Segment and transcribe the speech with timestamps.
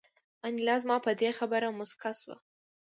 [0.47, 2.35] انیلا زما په دې خبره موسکه شوه